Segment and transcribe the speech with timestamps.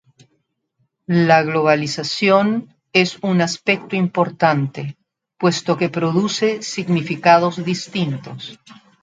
[1.15, 4.97] La globalización es un aspecto importante,
[5.37, 8.57] puesto que produce significados distintos.